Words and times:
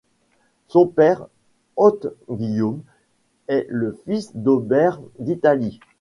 Son 0.67 0.87
père, 0.87 1.27
Otte-Guillaume, 1.75 2.81
est 3.47 3.67
le 3.69 3.91
fils 4.03 4.35
d'Aubert 4.35 4.99
d'Italie. 5.19 5.79